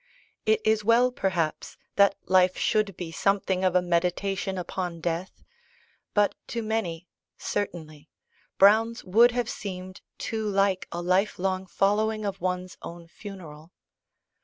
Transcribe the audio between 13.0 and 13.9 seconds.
funeral.